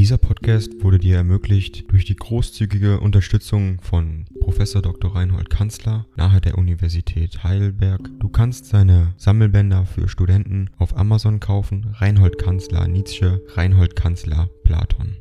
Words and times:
Dieser 0.00 0.16
Podcast 0.16 0.82
wurde 0.82 0.98
dir 0.98 1.16
ermöglicht 1.16 1.92
durch 1.92 2.06
die 2.06 2.16
großzügige 2.16 3.00
Unterstützung 3.00 3.82
von 3.82 4.24
Professor 4.40 4.80
Dr. 4.80 5.14
Reinhold 5.14 5.50
Kanzler 5.50 6.06
nahe 6.16 6.40
der 6.40 6.56
Universität 6.56 7.44
Heidelberg. 7.44 8.08
Du 8.18 8.30
kannst 8.30 8.64
seine 8.64 9.12
Sammelbänder 9.18 9.84
für 9.84 10.08
Studenten 10.08 10.70
auf 10.78 10.96
Amazon 10.96 11.38
kaufen. 11.38 11.94
Reinhold 11.98 12.38
Kanzler 12.38 12.88
Nietzsche, 12.88 13.44
Reinhold 13.48 13.94
Kanzler 13.94 14.48
Platon. 14.64 15.18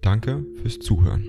Danke 0.00 0.46
fürs 0.62 0.78
Zuhören. 0.78 1.26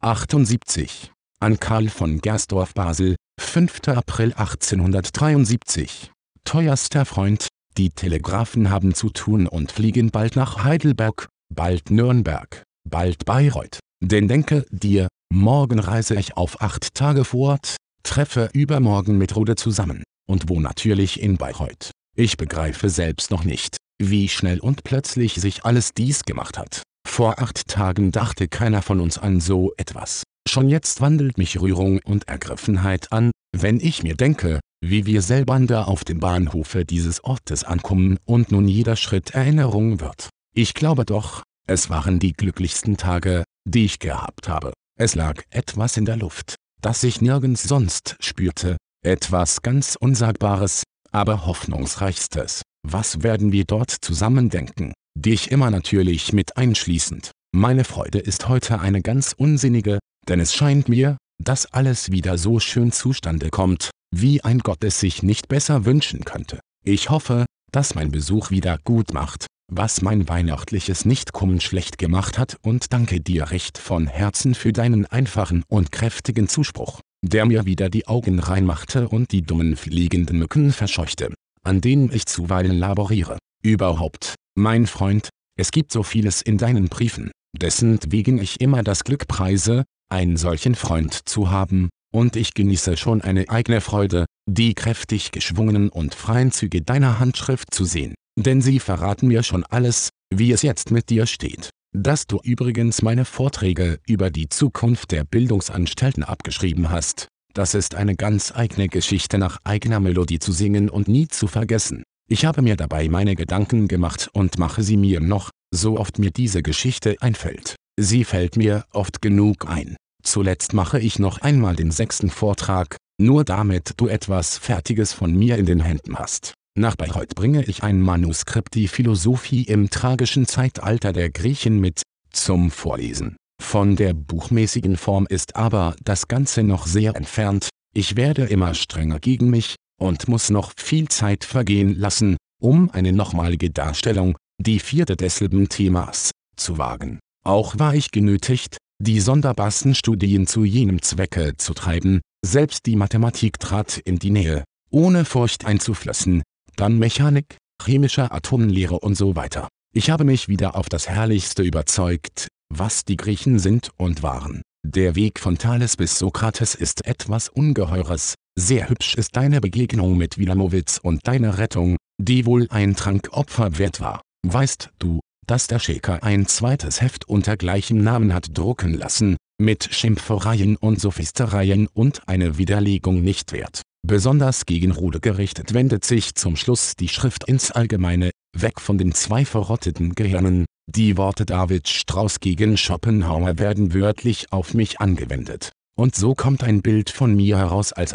78. 0.00 1.12
An 1.38 1.58
Karl 1.58 1.88
von 1.88 2.18
Gersdorf 2.18 2.74
Basel, 2.74 3.16
5. 3.40 3.88
April 3.88 4.34
1873. 4.34 6.10
Teuerster 6.44 7.06
Freund, 7.06 7.48
die 7.76 7.90
Telegraphen 7.90 8.70
haben 8.70 8.94
zu 8.94 9.10
tun 9.10 9.46
und 9.46 9.72
fliegen 9.72 10.10
bald 10.10 10.36
nach 10.36 10.64
Heidelberg, 10.64 11.28
bald 11.54 11.90
Nürnberg, 11.90 12.62
bald 12.88 13.24
Bayreuth. 13.24 13.78
Denn 14.02 14.28
denke 14.28 14.66
dir, 14.70 15.08
morgen 15.32 15.78
reise 15.78 16.14
ich 16.14 16.36
auf 16.36 16.60
acht 16.60 16.94
Tage 16.94 17.24
fort, 17.24 17.76
treffe 18.02 18.50
übermorgen 18.52 19.18
mit 19.18 19.36
Rode 19.36 19.56
zusammen, 19.56 20.02
und 20.28 20.48
wo 20.48 20.60
natürlich 20.60 21.20
in 21.20 21.36
Bayreuth. 21.36 21.90
Ich 22.16 22.36
begreife 22.36 22.88
selbst 22.88 23.30
noch 23.30 23.44
nicht, 23.44 23.76
wie 24.02 24.28
schnell 24.28 24.60
und 24.60 24.84
plötzlich 24.84 25.34
sich 25.34 25.64
alles 25.64 25.92
dies 25.94 26.24
gemacht 26.24 26.58
hat. 26.58 26.82
Vor 27.08 27.40
acht 27.40 27.68
Tagen 27.68 28.12
dachte 28.12 28.48
keiner 28.48 28.82
von 28.82 29.00
uns 29.00 29.18
an 29.18 29.40
so 29.40 29.72
etwas. 29.76 30.22
Schon 30.50 30.68
jetzt 30.68 31.00
wandelt 31.00 31.38
mich 31.38 31.60
Rührung 31.60 32.00
und 32.04 32.26
Ergriffenheit 32.26 33.12
an, 33.12 33.30
wenn 33.56 33.78
ich 33.78 34.02
mir 34.02 34.16
denke, 34.16 34.58
wie 34.84 35.06
wir 35.06 35.22
selber 35.22 35.56
da 35.60 35.84
auf 35.84 36.02
dem 36.02 36.18
Bahnhofe 36.18 36.84
dieses 36.84 37.22
Ortes 37.22 37.62
ankommen 37.62 38.18
und 38.24 38.50
nun 38.50 38.66
jeder 38.66 38.96
Schritt 38.96 39.30
Erinnerung 39.30 40.00
wird. 40.00 40.28
Ich 40.52 40.74
glaube 40.74 41.04
doch, 41.04 41.44
es 41.68 41.88
waren 41.88 42.18
die 42.18 42.32
glücklichsten 42.32 42.96
Tage, 42.96 43.44
die 43.64 43.84
ich 43.84 44.00
gehabt 44.00 44.48
habe. 44.48 44.72
Es 44.98 45.14
lag 45.14 45.40
etwas 45.50 45.96
in 45.96 46.04
der 46.04 46.16
Luft, 46.16 46.56
das 46.82 47.04
ich 47.04 47.20
nirgends 47.20 47.62
sonst 47.62 48.16
spürte, 48.18 48.76
etwas 49.04 49.62
ganz 49.62 49.94
Unsagbares, 50.00 50.82
aber 51.12 51.46
Hoffnungsreichstes. 51.46 52.62
Was 52.82 53.22
werden 53.22 53.52
wir 53.52 53.66
dort 53.66 53.92
zusammen 53.92 54.50
denken? 54.50 54.94
Dich 55.16 55.52
immer 55.52 55.70
natürlich 55.70 56.32
mit 56.32 56.56
einschließend. 56.56 57.30
Meine 57.52 57.84
Freude 57.84 58.18
ist 58.18 58.48
heute 58.48 58.80
eine 58.80 59.00
ganz 59.00 59.32
unsinnige, 59.32 60.00
denn 60.30 60.40
es 60.40 60.54
scheint 60.54 60.88
mir, 60.88 61.18
dass 61.42 61.66
alles 61.66 62.10
wieder 62.10 62.38
so 62.38 62.60
schön 62.60 62.92
zustande 62.92 63.50
kommt, 63.50 63.90
wie 64.14 64.42
ein 64.42 64.60
Gott 64.60 64.82
es 64.84 65.00
sich 65.00 65.22
nicht 65.22 65.48
besser 65.48 65.84
wünschen 65.84 66.24
könnte. 66.24 66.60
Ich 66.84 67.10
hoffe, 67.10 67.44
dass 67.72 67.94
mein 67.94 68.10
Besuch 68.10 68.50
wieder 68.50 68.78
gut 68.84 69.12
macht, 69.12 69.46
was 69.70 70.02
mein 70.02 70.28
weihnachtliches 70.28 71.04
Nichtkommen 71.04 71.60
schlecht 71.60 71.98
gemacht 71.98 72.38
hat 72.38 72.56
und 72.62 72.92
danke 72.92 73.20
dir 73.20 73.50
recht 73.50 73.78
von 73.78 74.06
Herzen 74.06 74.54
für 74.54 74.72
deinen 74.72 75.06
einfachen 75.06 75.62
und 75.68 75.92
kräftigen 75.92 76.48
Zuspruch, 76.48 77.00
der 77.22 77.46
mir 77.46 77.66
wieder 77.66 77.88
die 77.88 78.08
Augen 78.08 78.38
reinmachte 78.38 79.08
und 79.08 79.32
die 79.32 79.42
dummen 79.42 79.76
fliegenden 79.76 80.38
Mücken 80.38 80.72
verscheuchte, 80.72 81.32
an 81.62 81.80
denen 81.80 82.10
ich 82.12 82.26
zuweilen 82.26 82.78
laboriere. 82.78 83.38
Überhaupt, 83.62 84.34
mein 84.56 84.86
Freund, 84.86 85.28
es 85.56 85.70
gibt 85.70 85.92
so 85.92 86.02
vieles 86.02 86.42
in 86.42 86.58
deinen 86.58 86.88
Briefen, 86.88 87.30
dessen 87.56 87.98
wegen 88.08 88.38
ich 88.38 88.60
immer 88.60 88.82
das 88.82 89.04
Glück 89.04 89.28
preise, 89.28 89.84
einen 90.10 90.36
solchen 90.36 90.74
Freund 90.74 91.28
zu 91.28 91.50
haben, 91.50 91.88
und 92.12 92.36
ich 92.36 92.54
genieße 92.54 92.96
schon 92.96 93.22
eine 93.22 93.48
eigene 93.48 93.80
Freude, 93.80 94.26
die 94.48 94.74
kräftig 94.74 95.30
geschwungenen 95.30 95.88
und 95.88 96.14
freien 96.14 96.50
Züge 96.50 96.82
deiner 96.82 97.20
Handschrift 97.20 97.72
zu 97.72 97.84
sehen, 97.84 98.14
denn 98.36 98.60
sie 98.60 98.80
verraten 98.80 99.28
mir 99.28 99.42
schon 99.42 99.64
alles, 99.64 100.10
wie 100.34 100.52
es 100.52 100.62
jetzt 100.62 100.90
mit 100.90 101.08
dir 101.08 101.26
steht. 101.26 101.70
Dass 101.92 102.26
du 102.26 102.38
übrigens 102.42 103.02
meine 103.02 103.24
Vorträge 103.24 103.98
über 104.06 104.30
die 104.30 104.48
Zukunft 104.48 105.10
der 105.12 105.24
Bildungsanstalten 105.24 106.22
abgeschrieben 106.22 106.90
hast, 106.90 107.28
das 107.52 107.74
ist 107.74 107.96
eine 107.96 108.14
ganz 108.14 108.52
eigene 108.54 108.88
Geschichte 108.88 109.38
nach 109.38 109.58
eigener 109.64 109.98
Melodie 109.98 110.38
zu 110.38 110.52
singen 110.52 110.88
und 110.88 111.08
nie 111.08 111.26
zu 111.26 111.48
vergessen. 111.48 112.04
Ich 112.28 112.44
habe 112.44 112.62
mir 112.62 112.76
dabei 112.76 113.08
meine 113.08 113.34
Gedanken 113.34 113.88
gemacht 113.88 114.30
und 114.32 114.56
mache 114.56 114.84
sie 114.84 114.96
mir 114.96 115.20
noch, 115.20 115.50
so 115.74 115.98
oft 115.98 116.20
mir 116.20 116.30
diese 116.30 116.62
Geschichte 116.62 117.16
einfällt. 117.20 117.74
Sie 118.02 118.24
fällt 118.24 118.56
mir 118.56 118.86
oft 118.92 119.20
genug 119.20 119.68
ein. 119.68 119.94
Zuletzt 120.22 120.72
mache 120.72 120.98
ich 120.98 121.18
noch 121.18 121.42
einmal 121.42 121.76
den 121.76 121.90
sechsten 121.90 122.30
Vortrag, 122.30 122.96
nur 123.20 123.44
damit 123.44 123.92
du 123.98 124.08
etwas 124.08 124.56
Fertiges 124.56 125.12
von 125.12 125.36
mir 125.36 125.58
in 125.58 125.66
den 125.66 125.80
Händen 125.80 126.18
hast. 126.18 126.54
Nach 126.74 126.96
Bayreuth 126.96 127.34
bringe 127.34 127.62
ich 127.64 127.82
ein 127.82 128.00
Manuskript 128.00 128.74
die 128.74 128.88
Philosophie 128.88 129.64
im 129.64 129.90
tragischen 129.90 130.46
Zeitalter 130.46 131.12
der 131.12 131.28
Griechen 131.28 131.78
mit, 131.78 132.00
zum 132.32 132.70
Vorlesen. 132.70 133.36
Von 133.62 133.96
der 133.96 134.14
buchmäßigen 134.14 134.96
Form 134.96 135.26
ist 135.28 135.56
aber 135.56 135.94
das 136.02 136.26
Ganze 136.26 136.62
noch 136.62 136.86
sehr 136.86 137.16
entfernt, 137.16 137.68
ich 137.92 138.16
werde 138.16 138.46
immer 138.46 138.72
strenger 138.72 139.20
gegen 139.20 139.50
mich, 139.50 139.74
und 140.00 140.26
muss 140.26 140.48
noch 140.48 140.72
viel 140.78 141.08
Zeit 141.08 141.44
vergehen 141.44 141.98
lassen, 141.98 142.38
um 142.62 142.88
eine 142.88 143.12
nochmalige 143.12 143.68
Darstellung, 143.68 144.38
die 144.58 144.78
vierte 144.78 145.16
desselben 145.16 145.68
Themas, 145.68 146.30
zu 146.56 146.78
wagen. 146.78 147.18
Auch 147.44 147.78
war 147.78 147.94
ich 147.94 148.10
genötigt, 148.10 148.76
die 149.00 149.20
sonderbarsten 149.20 149.94
Studien 149.94 150.46
zu 150.46 150.64
jenem 150.64 151.00
Zwecke 151.00 151.56
zu 151.56 151.72
treiben, 151.72 152.20
selbst 152.44 152.86
die 152.86 152.96
Mathematik 152.96 153.58
trat 153.58 153.98
in 153.98 154.18
die 154.18 154.30
Nähe, 154.30 154.64
ohne 154.90 155.24
Furcht 155.24 155.64
einzuflößen, 155.64 156.42
dann 156.76 156.98
Mechanik, 156.98 157.56
chemische 157.82 158.30
Atomlehre 158.30 159.00
und 159.00 159.14
so 159.14 159.36
weiter. 159.36 159.68
Ich 159.94 160.10
habe 160.10 160.24
mich 160.24 160.48
wieder 160.48 160.76
auf 160.76 160.88
das 160.88 161.08
Herrlichste 161.08 161.62
überzeugt, 161.62 162.48
was 162.72 163.04
die 163.04 163.16
Griechen 163.16 163.58
sind 163.58 163.90
und 163.96 164.22
waren. 164.22 164.62
Der 164.86 165.14
Weg 165.14 165.40
von 165.40 165.58
Thales 165.58 165.96
bis 165.96 166.18
Sokrates 166.18 166.74
ist 166.74 167.06
etwas 167.06 167.48
Ungeheures, 167.48 168.34
sehr 168.58 168.88
hübsch 168.88 169.14
ist 169.14 169.36
deine 169.36 169.60
Begegnung 169.60 170.16
mit 170.16 170.38
Wilamowitz 170.38 170.98
und 171.02 171.26
deine 171.26 171.58
Rettung, 171.58 171.96
die 172.18 172.44
wohl 172.46 172.66
ein 172.70 172.96
Trankopfer 172.96 173.78
wert 173.78 174.00
war. 174.00 174.20
Weißt 174.46 174.90
du, 174.98 175.20
dass 175.50 175.66
der 175.66 175.80
Schäker 175.80 176.22
ein 176.22 176.46
zweites 176.46 177.00
Heft 177.00 177.28
unter 177.28 177.56
gleichem 177.56 178.04
Namen 178.04 178.32
hat 178.32 178.56
drucken 178.56 178.94
lassen, 178.94 179.36
mit 179.60 179.92
Schimpfereien 179.92 180.76
und 180.76 181.00
Sophistereien 181.00 181.88
und 181.92 182.22
eine 182.28 182.56
Widerlegung 182.56 183.20
nicht 183.20 183.50
wert. 183.50 183.82
Besonders 184.06 184.64
gegen 184.64 184.92
Rude 184.92 185.18
gerichtet 185.18 185.74
wendet 185.74 186.04
sich 186.04 186.36
zum 186.36 186.54
Schluss 186.54 186.94
die 186.94 187.08
Schrift 187.08 187.48
ins 187.48 187.72
Allgemeine, 187.72 188.30
weg 188.56 188.80
von 188.80 188.96
den 188.96 189.12
zwei 189.12 189.44
verrotteten 189.44 190.14
Gehirnen, 190.14 190.66
die 190.88 191.16
Worte 191.16 191.46
David 191.46 191.88
Strauß 191.88 192.38
gegen 192.38 192.76
Schopenhauer 192.76 193.58
werden 193.58 193.92
wörtlich 193.92 194.52
auf 194.52 194.72
mich 194.72 195.00
angewendet. 195.00 195.72
Und 195.98 196.14
so 196.14 196.36
kommt 196.36 196.62
ein 196.62 196.80
Bild 196.80 197.10
von 197.10 197.34
mir 197.34 197.58
heraus 197.58 197.92
als 197.92 198.14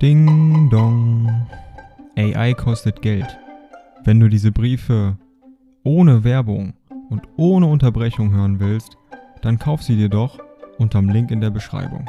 Ding 0.00 0.70
Dong. 0.70 1.25
AI 2.36 2.52
kostet 2.52 3.00
Geld. 3.00 3.38
Wenn 4.04 4.20
du 4.20 4.28
diese 4.28 4.52
Briefe 4.52 5.16
ohne 5.84 6.22
Werbung 6.22 6.74
und 7.08 7.22
ohne 7.36 7.66
Unterbrechung 7.66 8.32
hören 8.32 8.60
willst, 8.60 8.98
dann 9.40 9.58
kauf 9.58 9.82
sie 9.82 9.96
dir 9.96 10.08
doch 10.08 10.38
unterm 10.78 11.08
Link 11.08 11.30
in 11.30 11.40
der 11.40 11.50
Beschreibung. 11.50 12.08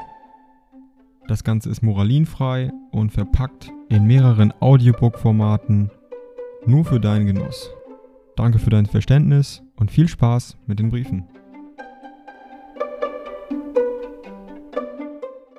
Das 1.27 1.43
Ganze 1.43 1.69
ist 1.69 1.81
moralinfrei 1.81 2.71
und 2.91 3.11
verpackt 3.11 3.71
in 3.89 4.05
mehreren 4.05 4.53
Audiobook-Formaten 4.59 5.91
nur 6.65 6.83
für 6.83 6.99
deinen 6.99 7.25
Genuss. 7.25 7.69
Danke 8.35 8.59
für 8.59 8.69
dein 8.69 8.85
Verständnis 8.85 9.63
und 9.77 9.91
viel 9.91 10.07
Spaß 10.07 10.57
mit 10.67 10.79
den 10.79 10.89
Briefen. 10.89 11.25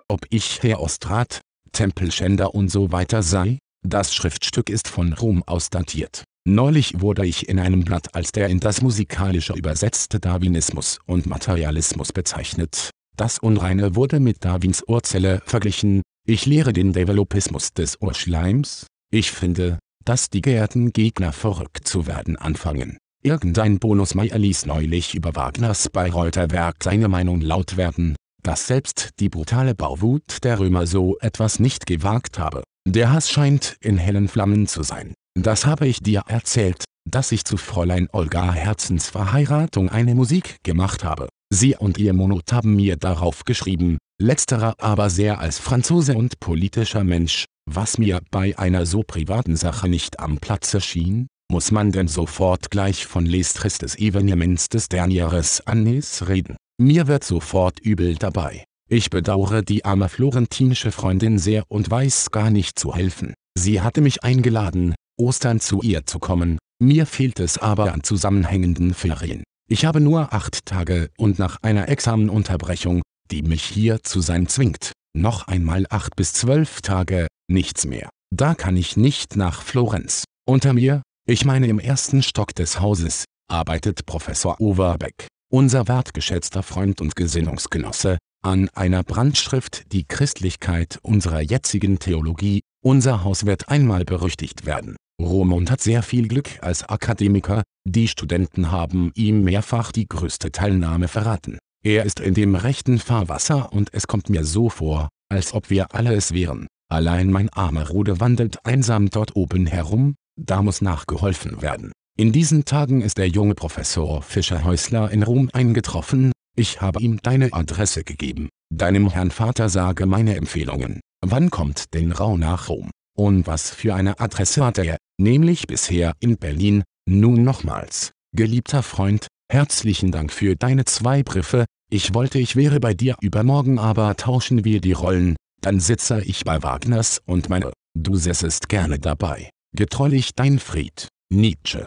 Ob 0.09 0.21
ich 0.31 0.63
Herr 0.63 0.81
Ostrat, 0.81 1.41
Tempelschänder 1.73 2.55
und 2.55 2.71
so 2.71 2.93
weiter 2.93 3.23
sei? 3.23 3.59
Das 3.89 4.15
Schriftstück 4.15 4.69
ist 4.69 4.87
von 4.87 5.15
Rom 5.15 5.43
aus 5.47 5.71
datiert. 5.71 6.25
Neulich 6.45 7.01
wurde 7.01 7.25
ich 7.25 7.49
in 7.49 7.59
einem 7.59 7.85
Blatt 7.85 8.15
als 8.15 8.33
der 8.33 8.49
in 8.49 8.61
das 8.61 8.83
Musikalische 8.83 9.55
übersetzte 9.55 10.21
Darwinismus 10.21 10.99
und 11.07 11.25
Materialismus 11.25 12.13
bezeichnet. 12.13 12.91
Das 13.17 13.39
Unreine 13.39 13.97
wurde 13.97 14.21
mit 14.21 14.45
Darwins 14.45 14.85
Urzelle 14.87 15.41
verglichen. 15.47 16.03
Ich 16.27 16.45
lehre 16.45 16.75
den 16.75 16.93
Developismus 16.93 17.73
des 17.73 17.97
Urschleims. 17.99 18.87
Ich 19.11 19.33
finde, 19.33 19.79
dass 20.05 20.29
die 20.29 20.43
geehrten 20.43 20.93
Gegner 20.93 21.33
verrückt 21.33 21.89
zu 21.89 22.07
werden 22.07 22.37
anfangen. 22.37 22.99
Irgendein 23.23 23.79
Bonusmeier 23.79 24.37
ließ 24.37 24.67
neulich 24.67 25.15
über 25.15 25.35
Wagners 25.35 25.89
Bayreuther 25.89 26.51
Werk 26.51 26.85
seine 26.85 27.09
Meinung 27.09 27.41
laut 27.41 27.79
werden, 27.79 28.17
dass 28.43 28.67
selbst 28.67 29.11
die 29.19 29.31
brutale 29.31 29.75
Bauwut 29.75 30.45
der 30.45 30.61
Römer 30.61 30.87
so 30.87 31.17
etwas 31.21 31.59
nicht 31.59 31.87
gewagt 31.87 32.39
habe. 32.39 32.63
Der 32.91 33.13
Hass 33.13 33.31
scheint 33.31 33.77
in 33.83 33.99
hellen 33.99 34.29
Flammen 34.29 34.67
zu 34.67 34.83
sein. 34.83 35.13
Das 35.39 35.67
habe 35.67 35.87
ich 35.87 36.01
dir 36.01 36.23
erzählt, 36.27 36.85
dass 37.07 37.33
ich 37.33 37.45
zu 37.45 37.59
Fräulein 37.59 38.09
Olga 38.13 38.51
Herzensverheiratung 38.51 39.91
eine 39.91 40.15
Musik 40.15 40.57
gemacht 40.63 41.05
habe. 41.05 41.29
Sie 41.53 41.77
und 41.77 41.99
ihr 41.99 42.15
Monot 42.15 42.51
haben 42.51 42.77
mir 42.77 42.97
darauf 42.97 43.45
geschrieben, 43.45 43.99
letzterer 44.19 44.75
aber 44.79 45.11
sehr 45.11 45.39
als 45.39 45.59
Franzose 45.59 46.17
und 46.17 46.41
politischer 46.41 47.05
Mensch, 47.05 47.45
was 47.71 47.99
mir 47.99 48.21
bei 48.31 48.59
einer 48.59 48.87
so 48.87 49.03
privaten 49.03 49.57
Sache 49.57 49.87
nicht 49.87 50.19
am 50.19 50.39
Platze 50.39 50.81
schien, 50.81 51.27
muss 51.53 51.71
man 51.71 51.93
denn 51.93 52.09
sofort 52.09 52.71
gleich 52.71 53.05
von 53.05 53.27
Les 53.27 53.53
Tristes 53.53 53.99
Evenements 53.99 54.71
des 54.71 54.89
Dernieres 54.89 55.63
Années 55.67 56.27
reden. 56.27 56.57
Mir 56.81 57.07
wird 57.07 57.25
sofort 57.25 57.81
übel 57.81 58.15
dabei. 58.15 58.65
Ich 58.91 59.11
bedauere 59.11 59.61
die 59.61 59.85
arme 59.85 60.09
florentinische 60.09 60.93
Freundin 60.93 61.39
sehr 61.39 61.65
und 61.69 61.91
weiß 61.91 62.31
gar 62.31 62.51
nicht 62.51 62.79
zu 62.79 62.95
helfen. 62.95 63.35
Sie 63.55 63.83
hatte 63.83 64.01
mich 64.01 64.25
eingeladen, 64.25 64.95
Ostern 65.19 65.61
zu 65.61 65.83
ihr 65.83 66.07
zu 66.07 66.19
kommen, 66.19 66.59
mir 66.81 67.05
fehlt 67.05 67.39
es 67.39 67.59
aber 67.59 67.93
an 67.93 68.03
zusammenhängenden 68.03 68.95
Ferien. 68.95 69.43
Ich 69.69 69.85
habe 69.85 70.01
nur 70.01 70.33
acht 70.33 70.65
Tage 70.65 71.11
und 71.19 71.39
nach 71.39 71.59
einer 71.61 71.91
Examenunterbrechung, 71.91 73.03
die 73.31 73.43
mich 73.43 73.63
hier 73.63 74.03
zu 74.03 74.23
sein 74.23 74.47
zwingt, 74.47 74.93
noch 75.15 75.49
einmal 75.49 75.85
acht 75.91 76.17
bis 76.17 76.33
zwölf 76.33 76.81
Tage, 76.81 77.27
nichts 77.47 77.85
mehr. 77.85 78.09
Da 78.35 78.55
kann 78.55 78.77
ich 78.79 78.97
nicht 78.97 79.37
nach 79.37 79.61
Florenz. 79.61 80.25
Unter 80.47 80.73
mir, 80.73 81.03
ich 81.27 81.45
meine 81.45 81.67
im 81.67 81.79
ersten 81.79 82.23
Stock 82.23 82.55
des 82.55 82.81
Hauses, 82.81 83.25
arbeitet 83.51 84.07
Professor 84.07 84.59
Overbeck, 84.63 85.27
unser 85.53 85.89
wertgeschätzter 85.89 86.63
Freund 86.63 87.03
und 87.03 87.17
Gesinnungsgenosse, 87.17 88.17
an 88.43 88.69
einer 88.75 89.03
Brandschrift 89.03 89.93
Die 89.93 90.05
Christlichkeit 90.05 90.99
unserer 91.03 91.41
jetzigen 91.41 91.99
Theologie, 91.99 92.61
unser 92.85 93.25
Haus 93.25 93.47
wird 93.47 93.69
einmal 93.69 94.05
berüchtigt 94.05 94.67
werden. 94.67 94.97
Romund 95.21 95.71
hat 95.71 95.81
sehr 95.81 96.03
viel 96.03 96.29
Glück 96.29 96.63
als 96.63 96.89
Akademiker, 96.89 97.65
die 97.85 98.09
Studenten 98.09 98.71
haben 98.71 99.11
ihm 99.15 99.43
mehrfach 99.43 99.91
die 99.91 100.09
größte 100.09 100.53
Teilnahme 100.53 101.09
verraten. 101.09 101.59
Er 101.85 102.05
ist 102.05 102.21
in 102.21 102.35
dem 102.35 102.55
rechten 102.55 102.99
Fahrwasser 102.99 103.73
und 103.73 103.93
es 103.93 104.07
kommt 104.07 104.31
mir 104.31 104.45
so 104.45 104.69
vor, 104.69 105.09
als 105.29 105.53
ob 105.55 105.71
wir 105.71 105.95
alle 105.95 106.15
es 106.15 106.33
wären. 106.33 106.67
Allein 106.91 107.31
mein 107.31 107.49
armer 107.51 107.89
Rode 107.89 108.21
wandelt 108.21 108.65
einsam 108.65 109.11
dort 109.11 109.37
oben 109.37 109.67
herum, 109.67 110.15
da 110.37 110.63
muss 110.63 110.81
nachgeholfen 110.81 111.61
werden. 111.61 111.93
In 112.17 112.33
diesen 112.33 112.65
Tagen 112.65 113.01
ist 113.01 113.19
der 113.19 113.29
junge 113.29 113.55
Professor 113.55 114.23
Fischer-Häusler 114.23 115.11
in 115.11 115.23
Rom 115.23 115.51
eingetroffen, 115.53 116.33
ich 116.59 116.81
habe 116.81 117.01
ihm 117.01 117.21
deine 117.23 117.53
Adresse 117.53 118.05
gegeben. 118.05 118.49
Deinem 118.75 119.11
Herrn 119.11 119.31
Vater 119.31 119.69
sage 119.69 120.07
meine 120.07 120.37
Empfehlungen. 120.37 121.01
Wann 121.25 121.51
kommt 121.51 121.95
denn 121.95 122.13
Rau 122.13 122.37
nach 122.37 122.69
Rom? 122.69 122.91
Und 123.17 123.47
was 123.47 123.71
für 123.71 123.95
eine 123.95 124.21
Adresse 124.21 124.65
hat 124.65 124.79
er? 124.79 124.97
Nämlich 125.19 125.67
bisher 125.67 126.13
in 126.21 126.37
Berlin. 126.37 126.83
Nun 127.09 127.43
nochmals. 127.43 128.13
Geliebter 128.37 128.83
Freund, 128.83 129.27
herzlichen 129.51 130.13
Dank 130.13 130.33
für 130.33 130.55
deine 130.55 130.85
zwei 130.85 131.23
Briefe. 131.23 131.65
Ich 131.91 132.13
wollte 132.13 132.39
ich 132.39 132.55
wäre 132.55 132.81
bei 132.81 132.93
dir 132.93 133.17
übermorgen 133.23 133.79
aber 133.79 134.15
tauschen 134.17 134.65
wir 134.65 134.81
die 134.81 134.93
Rollen. 134.93 135.37
Dann 135.63 135.81
sitze 135.81 136.23
ich 136.23 136.45
bei 136.45 136.63
Wagners 136.63 137.21
und 137.25 137.49
meine, 137.49 137.73
du 137.95 138.17
säßest 138.17 138.69
gerne 138.69 138.99
dabei. 138.99 139.51
Getreulich 139.75 140.35
dein 140.35 140.59
Fried. 140.59 141.09
Nietzsche. 141.31 141.87